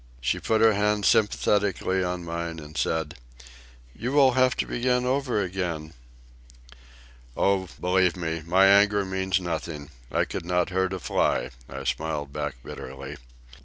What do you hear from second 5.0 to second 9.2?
over again." "Oh, believe me, my anger